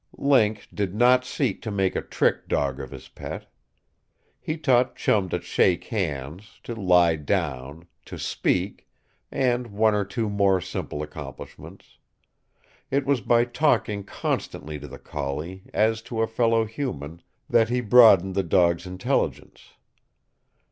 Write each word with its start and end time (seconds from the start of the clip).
Link 0.17 0.67
did 0.73 0.95
not 0.95 1.23
seek 1.25 1.61
to 1.61 1.69
make 1.69 1.95
a 1.95 2.01
trick 2.01 2.47
dog 2.47 2.79
of 2.79 2.89
his 2.89 3.07
pet. 3.07 3.45
He 4.39 4.57
taught 4.57 4.95
Chum 4.95 5.29
to 5.29 5.39
shake 5.39 5.83
hands, 5.83 6.59
to 6.63 6.73
lie 6.73 7.15
down, 7.17 7.85
to 8.05 8.17
"speak" 8.17 8.87
and 9.31 9.67
one 9.67 9.93
or 9.93 10.03
two 10.03 10.27
more 10.27 10.59
simple 10.59 11.03
accomplishments. 11.03 11.99
It 12.89 13.05
was 13.05 13.21
by 13.21 13.45
talking 13.45 14.03
constantly 14.03 14.79
to 14.79 14.87
the 14.87 14.97
collie, 14.97 15.65
as 15.71 16.01
to 16.09 16.23
a 16.23 16.27
fellow 16.27 16.65
human, 16.65 17.21
that 17.47 17.69
he 17.69 17.79
broadened 17.79 18.33
the 18.33 18.41
dog's 18.41 18.87
intelligence. 18.87 19.73